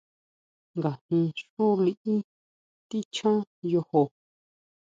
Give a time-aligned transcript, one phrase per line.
[0.79, 2.15] ¿Ngajin xú liʼí
[2.87, 3.37] tichjan
[3.71, 4.03] yojó?